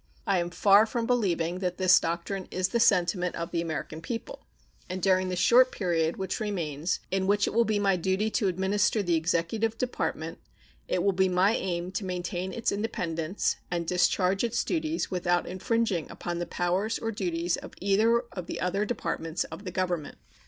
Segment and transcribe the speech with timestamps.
[0.25, 4.47] I am far from believing that this doctrine is the sentiment of the American people;
[4.89, 8.47] and during the short period which remains in which it will be my duty to
[8.47, 10.39] administer the executive department
[10.87, 16.09] it will be my aim to maintain its independence and discharge its duties without infringing
[16.09, 20.17] upon the powers or duties of either of the other departments of the Government.